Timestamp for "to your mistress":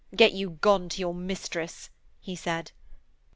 0.89-1.91